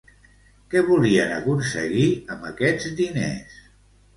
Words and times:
Què 0.73 0.81
volien 0.87 1.35
aconseguir 1.35 2.07
amb 2.37 2.49
aquests 2.53 2.99
diners? 3.03 3.63